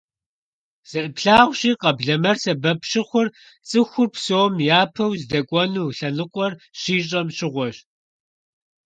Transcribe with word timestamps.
Зэрыплъагъущи, 0.89 1.71
къэблэмэр 1.81 2.37
сэбэп 2.43 2.79
щыхъур 2.89 3.27
цӀыхур 3.69 4.07
псом 4.13 4.53
япэу 4.81 5.11
здэкӀуэну 5.21 5.93
лъэныкъуэр 5.97 6.53
щищӀэм 6.79 7.27
щыгъуэщ. 7.35 7.77